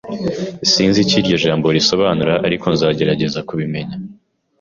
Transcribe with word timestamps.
Sinzi 0.71 0.97
icyo 1.03 1.15
iryo 1.21 1.37
jambo 1.45 1.65
risobanura, 1.77 2.33
ariko 2.47 2.65
nzagerageza 2.73 3.39
kubimenya 3.49 3.95